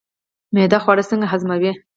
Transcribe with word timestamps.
معده 0.55 0.77
خواړه 0.83 1.03
څنګه 1.09 1.25
هضموي 1.33 1.71